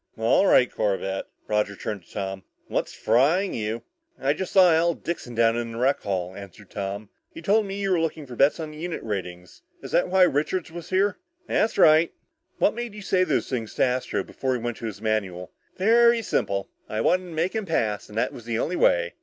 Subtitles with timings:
[0.17, 2.43] "All right, Corbett," Roger turned to Tom.
[2.65, 3.83] "What's frying you?"
[4.19, 7.09] "I just saw Al Dixon down in the rec hall," answered Tom.
[7.31, 9.61] "He told me you were looking for bets on the unit ratings.
[9.83, 12.13] Is that why Richards was here?" "That's right," nodded
[12.53, 12.57] Roger.
[12.57, 15.03] "What made you say the things you did to Astro before he went for his
[15.03, 16.71] manual?" "Very simple.
[16.89, 19.13] I wanted to make him pass and that was the only way."